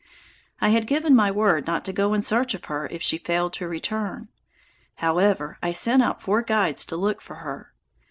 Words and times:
I 0.59 0.69
had 0.69 0.87
given 0.87 1.15
my 1.15 1.29
word 1.29 1.67
not 1.67 1.85
to 1.85 1.93
go 1.93 2.15
in 2.15 2.23
search 2.23 2.55
of 2.55 2.65
her 2.65 2.87
if 2.87 3.03
she 3.03 3.19
failed 3.19 3.53
to 3.53 3.67
return. 3.67 4.29
However, 4.95 5.59
I 5.61 5.71
sent 5.73 6.01
out 6.01 6.23
four 6.23 6.41
guides 6.41 6.87
to 6.87 6.97
look 6.97 7.21
for 7.21 7.35
her. 7.35 7.75